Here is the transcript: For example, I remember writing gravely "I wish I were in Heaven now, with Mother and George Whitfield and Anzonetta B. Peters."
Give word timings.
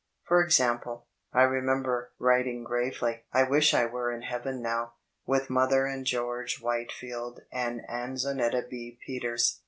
For 0.23 0.43
example, 0.43 1.05
I 1.31 1.43
remember 1.43 2.11
writing 2.17 2.63
gravely 2.63 3.25
"I 3.31 3.43
wish 3.43 3.71
I 3.75 3.85
were 3.85 4.11
in 4.11 4.23
Heaven 4.23 4.59
now, 4.59 4.93
with 5.27 5.47
Mother 5.51 5.85
and 5.85 6.07
George 6.07 6.57
Whitfield 6.59 7.41
and 7.51 7.81
Anzonetta 7.87 8.65
B. 8.67 8.97
Peters." 9.05 9.59